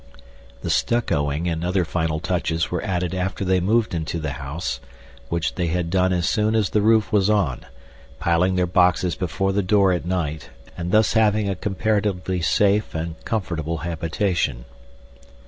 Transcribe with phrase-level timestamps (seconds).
[0.63, 4.79] The stuccoing and other final touches were added after they moved into the house,
[5.29, 7.67] which they had done as soon as the roof was on,
[8.17, 13.13] piling their boxes before the door at night and thus having a comparatively safe and
[13.25, 14.65] comfortable habitation.